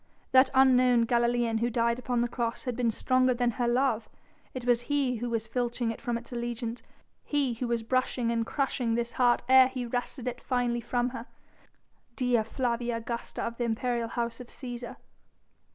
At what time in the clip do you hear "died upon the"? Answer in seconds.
1.69-2.27